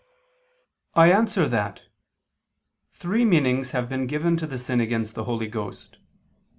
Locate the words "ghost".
5.47-5.97